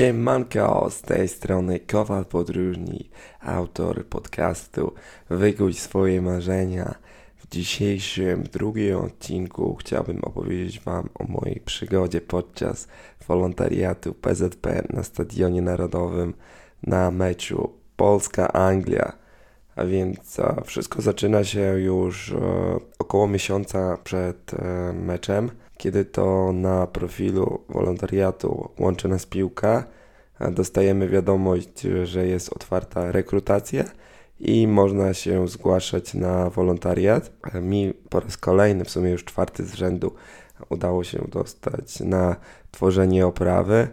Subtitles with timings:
[0.00, 3.10] Siemanko, z tej strony Kowal Podróżni,
[3.40, 4.92] autor podcastu
[5.30, 6.94] Wyguj swoje marzenia.
[7.36, 12.88] W dzisiejszym drugim odcinku chciałbym opowiedzieć Wam o mojej przygodzie podczas
[13.28, 16.34] wolontariatu PZP na Stadionie Narodowym
[16.82, 19.19] na meczu Polska-Anglia.
[19.80, 22.36] A więc wszystko zaczyna się już e,
[22.98, 29.84] około miesiąca przed e, meczem kiedy to na profilu wolontariatu Łączy Nas Piłka
[30.50, 33.84] dostajemy wiadomość, że jest otwarta rekrutacja
[34.40, 37.32] i można się zgłaszać na wolontariat.
[37.62, 40.14] Mi po raz kolejny, w sumie już czwarty z rzędu,
[40.68, 42.36] udało się dostać na
[42.70, 43.88] tworzenie oprawy.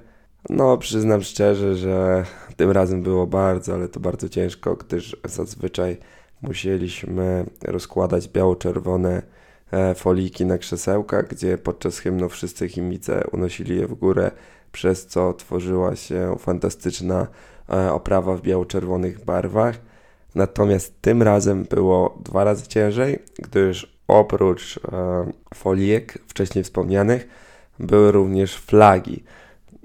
[0.49, 2.25] No, przyznam szczerze, że
[2.55, 5.97] tym razem było bardzo, ale to bardzo ciężko, gdyż zazwyczaj
[6.41, 9.21] musieliśmy rozkładać biało-czerwone
[9.71, 14.31] E, foliki na krzesełkach, gdzie podczas hymnu wszyscy chimice unosili je w górę,
[14.71, 17.27] przez co tworzyła się fantastyczna
[17.69, 19.75] e, oprawa w biało-czerwonych barwach.
[20.35, 24.81] Natomiast tym razem było dwa razy ciężej, gdyż oprócz e,
[25.53, 27.27] folijek wcześniej wspomnianych
[27.79, 29.23] były również flagi.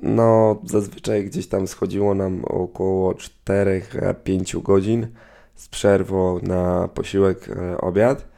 [0.03, 5.07] No, zazwyczaj gdzieś tam schodziło nam około 4-5 godzin
[5.55, 7.49] z przerwą na posiłek,
[7.81, 8.29] obiad.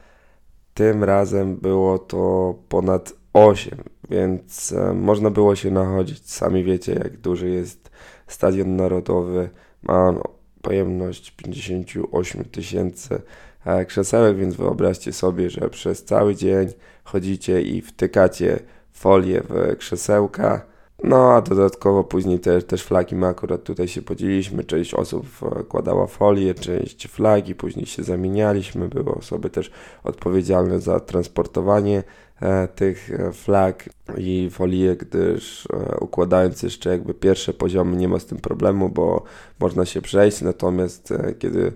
[0.73, 6.31] Tym razem było to ponad 8, więc e, można było się nachodzić.
[6.31, 7.91] Sami wiecie, jak duży jest
[8.27, 9.49] Stadion Narodowy.
[9.83, 10.19] Ma on
[10.61, 13.21] pojemność 58 tysięcy
[13.65, 16.67] e, krzesełek, więc wyobraźcie sobie, że przez cały dzień
[17.03, 18.59] chodzicie i wtykacie
[18.91, 24.63] folię w krzesełka no a dodatkowo później też, też flagi my akurat tutaj się podzieliliśmy,
[24.63, 25.27] część osób
[25.69, 29.71] kładała folię, część flagi, później się zamienialiśmy, były osoby też
[30.03, 32.03] odpowiedzialne za transportowanie
[32.41, 38.19] e, tych e, flag i folie, gdyż e, układając jeszcze jakby pierwsze poziomy nie ma
[38.19, 39.23] z tym problemu, bo
[39.59, 41.73] można się przejść, natomiast e, kiedy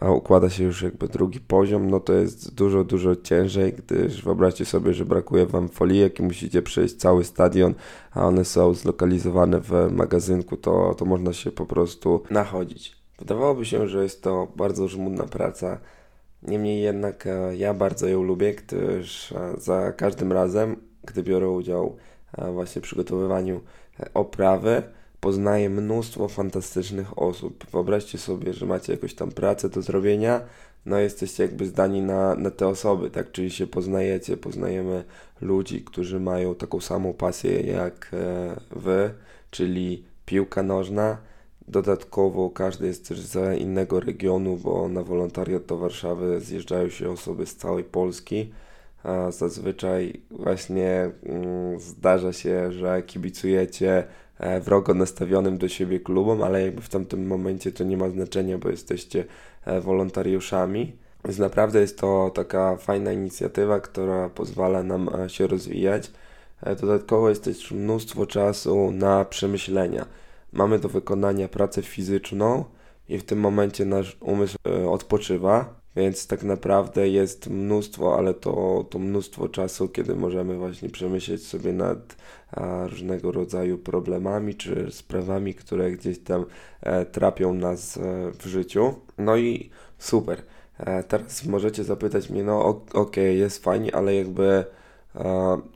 [0.00, 4.64] a układa się już jakby drugi poziom, no to jest dużo, dużo ciężej, gdyż wyobraźcie
[4.64, 7.74] sobie, że brakuje Wam folijek i musicie przejść cały stadion,
[8.12, 12.96] a one są zlokalizowane w magazynku, to, to można się po prostu nachodzić.
[13.18, 15.78] Wydawałoby się, że jest to bardzo żmudna praca,
[16.42, 21.96] niemniej jednak e, ja bardzo ją lubię, gdyż e, za każdym razem, gdy biorę udział
[22.38, 23.60] e, właśnie w przygotowywaniu
[24.14, 24.82] oprawy,
[25.20, 27.66] poznaje mnóstwo fantastycznych osób.
[27.72, 30.40] Wyobraźcie sobie, że macie jakąś tam pracę do zrobienia,
[30.86, 33.32] no jesteście jakby zdani na, na te osoby, tak?
[33.32, 35.04] Czyli się poznajecie, poznajemy
[35.40, 39.10] ludzi, którzy mają taką samą pasję jak e, wy,
[39.50, 41.18] czyli piłka nożna.
[41.68, 47.46] Dodatkowo każdy jest też z innego regionu, bo na wolontariat do Warszawy zjeżdżają się osoby
[47.46, 48.52] z całej Polski.
[49.02, 54.04] A zazwyczaj właśnie mm, zdarza się, że kibicujecie
[54.60, 58.68] wrogo nastawionym do siebie klubom, ale jakby w tamtym momencie to nie ma znaczenia, bo
[58.68, 59.24] jesteście
[59.64, 60.92] e, wolontariuszami.
[61.24, 66.10] Więc naprawdę jest to taka fajna inicjatywa, która pozwala nam e, się rozwijać.
[66.80, 70.06] Dodatkowo jest też mnóstwo czasu na przemyślenia.
[70.52, 72.64] Mamy do wykonania pracę fizyczną
[73.08, 74.56] i w tym momencie nasz umysł
[74.90, 81.46] odpoczywa, więc tak naprawdę jest mnóstwo, ale to, to mnóstwo czasu, kiedy możemy właśnie przemyśleć
[81.46, 82.16] sobie nad
[82.52, 86.44] a, różnego rodzaju problemami czy sprawami, które gdzieś tam
[86.80, 88.00] e, trapią nas e,
[88.38, 88.94] w życiu.
[89.18, 90.42] No i super.
[90.78, 94.64] E, teraz możecie zapytać mnie, no okej, okay, jest fajnie, ale jakby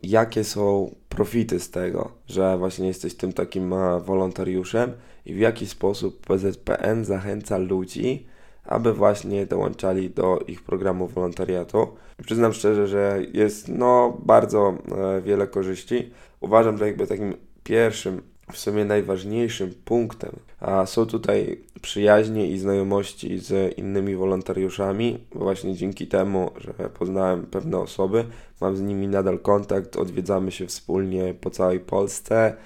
[0.02, 4.92] jakie są profity z tego, że właśnie jesteś tym takim wolontariuszem
[5.26, 8.26] i w jaki sposób PZPN zachęca ludzi,
[8.66, 11.88] aby właśnie dołączali do ich programu wolontariatu.
[12.26, 16.10] Przyznam szczerze, że jest no bardzo e, wiele korzyści.
[16.40, 18.22] Uważam, że jakby takim pierwszym,
[18.52, 20.30] w sumie najważniejszym punktem
[20.64, 25.18] a są tutaj przyjaźnie i znajomości z innymi wolontariuszami.
[25.32, 28.24] Właśnie dzięki temu, że poznałem pewne osoby,
[28.60, 32.56] mam z nimi nadal kontakt, odwiedzamy się wspólnie po całej Polsce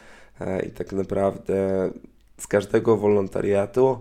[0.40, 1.90] e, i tak naprawdę
[2.38, 3.98] z każdego wolontariatu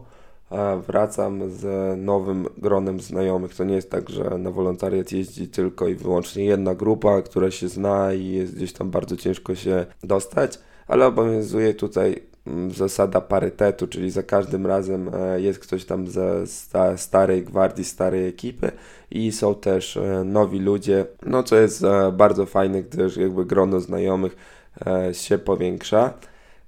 [0.88, 3.56] wracam z nowym gronem znajomych.
[3.56, 7.68] To nie jest tak, że na wolontariat jeździ tylko i wyłącznie jedna grupa, która się
[7.68, 13.88] zna i jest gdzieś tam bardzo ciężko się dostać, ale obowiązuje tutaj mm, zasada parytetu,
[13.88, 16.48] czyli za każdym razem e, jest ktoś tam ze
[16.98, 18.72] starej gwardii, starej ekipy
[19.12, 23.80] i są też e, nowi ludzie, no co jest e, bardzo fajne, gdyż jakby grono
[23.80, 24.36] znajomych
[25.12, 26.14] się powiększa.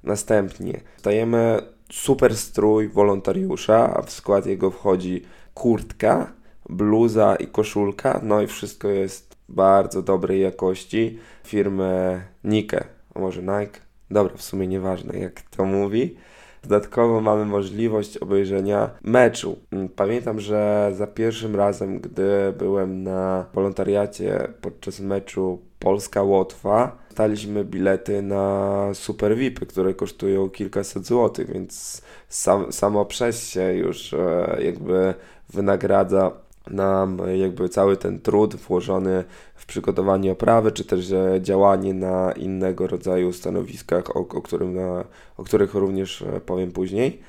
[0.04, 5.22] Następnie stajemy super strój wolontariusza, a w skład jego wchodzi
[5.54, 6.34] kurtka,
[6.70, 11.20] bluza i koszulka, no i wszystko jest bardzo dobrej jakości.
[11.44, 13.80] Firmy Nike, a może Nike,
[14.12, 16.16] dobra, w sumie nieważne jak to mówi.
[16.64, 19.58] Dodatkowo mamy możliwość obejrzenia meczu.
[19.96, 28.76] Pamiętam, że za pierwszym razem, gdy byłem na wolontariacie podczas meczu Polska-Łotwa, staliśmy bilety na
[28.94, 35.14] Super VIPy, które kosztują kilkaset złotych, więc sam, samo przez się już e, jakby
[35.50, 36.32] wynagradza
[36.70, 39.24] nam jakby cały ten trud włożony
[39.56, 45.06] w przygotowanie oprawy, czy też działanie na innego rodzaju stanowiskach, o, o, którym na,
[45.38, 47.20] o których również e, powiem później.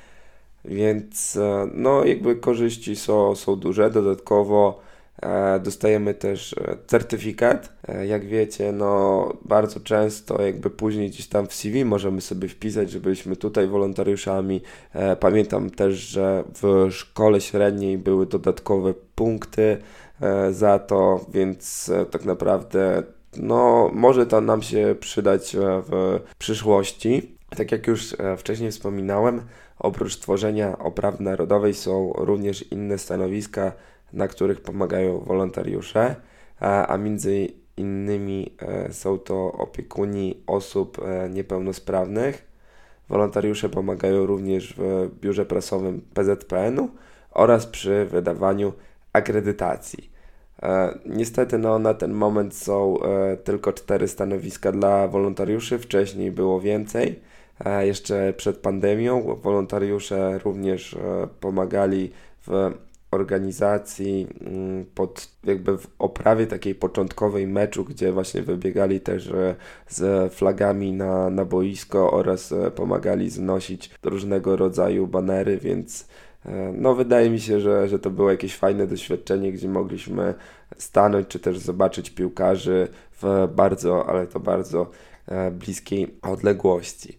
[0.65, 3.91] Więc e, no jakby korzyści są, są duże.
[3.91, 4.90] Dodatkowo E,
[5.63, 7.73] dostajemy też e, certyfikat.
[7.87, 12.91] E, jak wiecie, no bardzo często jakby później gdzieś tam w CV możemy sobie wpisać,
[12.91, 14.61] że byliśmy tutaj wolontariuszami.
[15.19, 19.77] Pamiętam też, że w szkole średniej były dodatkowe punkty
[20.51, 23.03] za to, więc tak naprawdę
[23.37, 27.35] no może to nam się przydać w przyszłości.
[27.57, 29.41] Tak jak już wcześniej wspominałem,
[29.79, 33.71] oprócz tworzenia oprawy narodowej są również inne stanowiska
[34.13, 36.15] na których pomagają wolontariusze,
[36.87, 37.47] a między
[37.77, 42.51] innymi e, są to opiekuni osób e, niepełnosprawnych.
[43.09, 46.89] Wolontariusze pomagają również w biurze prasowym PZPN-u
[47.31, 48.73] oraz przy wydawaniu
[49.13, 50.11] akredytacji.
[50.63, 52.97] E, niestety no, na ten moment są
[53.43, 57.19] tylko cztery stanowiska dla wolontariuszy, wcześniej było więcej.
[57.81, 60.97] Jeszcze przed pandemią wolontariusze również
[61.39, 62.11] pomagali
[62.47, 62.71] w
[63.11, 69.55] organizacji, mm, pod jakby w oprawie takiej początkowej meczu, gdzie właśnie wybiegali też e,
[69.87, 76.07] z flagami na, na boisko oraz e, pomagali znosić różnego rodzaju banery, więc
[76.45, 80.33] e, no wydaje mi się, że, że to było jakieś fajne doświadczenie, gdzie mogliśmy
[80.77, 82.87] stanąć czy też zobaczyć piłkarzy
[83.21, 84.89] w bardzo, ale to bardzo
[85.51, 87.17] bliskiej odległości.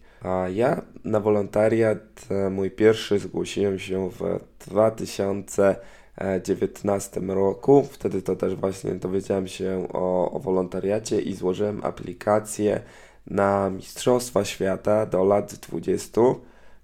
[0.53, 1.99] Ja na wolontariat
[2.29, 7.87] e, mój pierwszy zgłosiłem się w 2019 roku.
[7.91, 12.81] Wtedy to też właśnie dowiedziałem się o, o wolontariacie i złożyłem aplikację
[13.27, 16.21] na Mistrzostwa Świata do lat 20,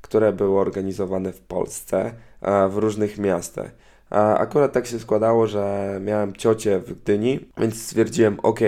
[0.01, 2.13] które były organizowane w Polsce,
[2.69, 3.71] w różnych miastach.
[4.09, 8.59] A akurat tak się składało, że miałem ciocię w Gdyni, więc stwierdziłem, ok,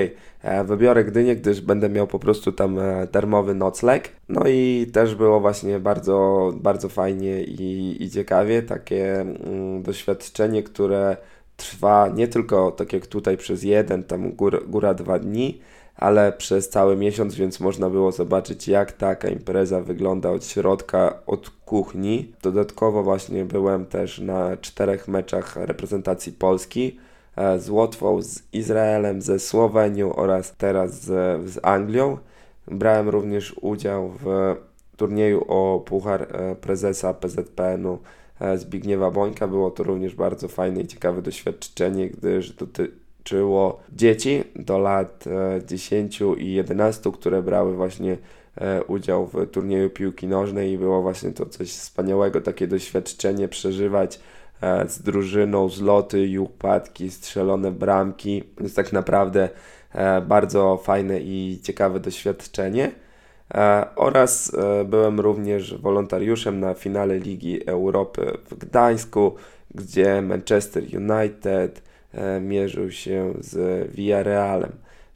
[0.42, 4.10] e, wybiorę Gdynię, gdyż będę miał po prostu tam e, darmowy nocleg.
[4.30, 11.18] No i też było właśnie bardzo, bardzo fajnie i, i ciekawie, takie mm, doświadczenie, które
[11.58, 15.62] trwa nie tylko tak jak tutaj przez jeden, tam góra, góra dwa dni,
[16.02, 21.50] ale przez cały miesiąc, więc można było zobaczyć, jak taka impreza wygląda od środka, od
[21.50, 22.34] kuchni.
[22.42, 27.00] Dodatkowo właśnie byłem też na czterech meczach reprezentacji Polski
[27.36, 31.10] e, z Łotwą, z Izraelem, ze Słowenią oraz teraz z,
[31.52, 32.18] z Anglią.
[32.68, 34.56] Brałem również udział w
[34.98, 38.00] turnieju o Puchar e, Prezesa PZPN-u
[38.40, 39.48] e, Zbigniewa Bońka.
[39.48, 45.26] Było to również bardzo fajne i ciekawe doświadczenie, gdyż doty dotyczyło dzieci do lat
[45.66, 48.18] 10 e, i 11, które brały właśnie
[48.56, 54.20] e, udział w turnieju piłki nożnej i było właśnie to coś wspaniałego, takie doświadczenie przeżywać
[54.62, 59.50] e, z drużyną, zloty i upadki, strzelone bramki, więc tak naprawdę
[60.28, 62.92] bardzo fajne i ciekawe doświadczenie.
[63.96, 64.52] Oraz
[64.86, 69.36] byłem również wolontariuszem na finale Ligi Europy w Gdańsku,
[69.76, 71.82] gdzie Manchester United
[72.42, 74.72] mierzył się z Villarrealem.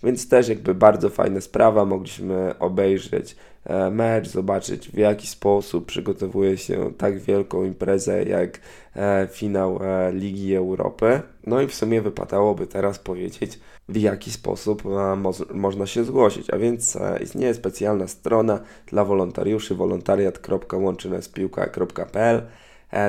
[0.05, 6.57] Więc też jakby bardzo fajna sprawa, mogliśmy obejrzeć e, mecz, zobaczyć w jaki sposób przygotowuje
[6.57, 8.59] się tak wielką imprezę jak
[8.95, 9.79] e, finał
[10.11, 11.21] Ligi Europy.
[11.47, 13.59] No i w sumie wypadałoby teraz powiedzieć,
[13.89, 14.83] w jaki sposób
[15.17, 16.49] mo można się zgłosić.
[16.49, 22.41] A więc istnieje specjalna strona dla wolontariuszy wolontariat.łączynespiłka.pl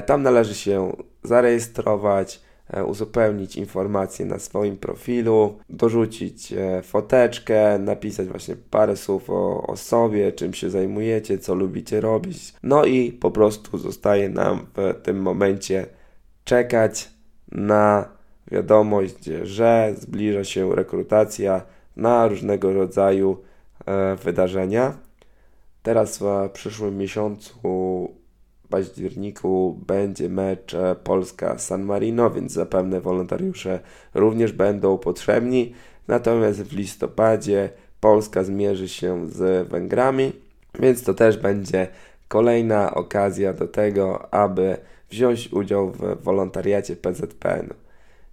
[0.07, 2.46] Tam należy się zarejestrować, E,
[2.87, 10.33] uzupełnić informacje na swoim profilu, dorzucić e, foteczkę, napisać właśnie parę słów o, o sobie,
[10.33, 12.55] czym się zajmujecie, co lubicie robić.
[12.63, 15.87] No i po prostu zostaje nam w tym momencie
[16.45, 17.11] czekać
[17.53, 18.09] na
[18.51, 21.63] wiadomość, że zbliża się rekrutacja
[21.97, 23.43] na różnego rodzaju
[23.87, 24.99] e, wydarzenia.
[25.83, 28.17] Teraz w przyszłym miesiącu
[28.69, 33.81] październiku będzie mecz e, Polska-San Marino, więc zapewne wolontariusze
[34.15, 35.75] również będą potrzebni.
[36.09, 37.71] Natomiast w listopadzie
[38.01, 40.33] Polska zmierzy się z Węgrami,
[40.81, 41.89] więc to też będzie
[42.29, 44.77] kolejna okazja do tego, aby
[45.11, 47.69] wziąć udział w wolontariacie PZPN.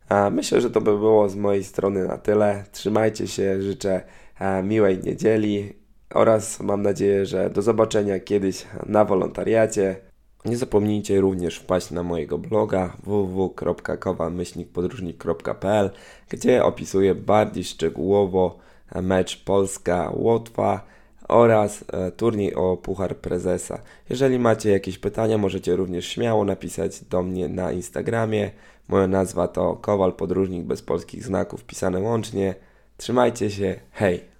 [0.09, 2.63] A myślę, że to by było z mojej strony na tyle.
[2.71, 4.01] Trzymajcie się, życzę
[4.39, 5.73] e, miłej niedzieli
[6.13, 9.95] oraz mam nadzieję, że do zobaczenia kiedyś na wolontariacie.
[10.45, 15.89] Nie zapomnijcie również wpaść na mojego bloga www.kowalmyślnikpodróżnik.pl,
[16.29, 18.57] gdzie opisuję bardziej szczegółowo
[19.01, 20.85] mecz Polska-Łotwa
[21.27, 23.81] oraz e, turniej o Puchar Prezesa.
[24.09, 28.51] Jeżeli macie jakieś pytania, możecie również śmiało napisać do mnie na Instagramie.
[28.87, 32.55] Moja nazwa to Kowal Podróżnik bez polskich znaków pisane łącznie.
[32.97, 34.32] Trzymajcie się, hej!